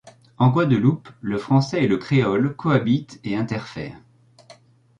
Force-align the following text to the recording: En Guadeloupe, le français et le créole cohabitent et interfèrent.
En 0.39 0.49
Guadeloupe, 0.49 1.09
le 1.21 1.37
français 1.37 1.83
et 1.83 1.87
le 1.87 1.97
créole 1.99 2.55
cohabitent 2.55 3.19
et 3.23 3.35
interfèrent. 3.35 4.01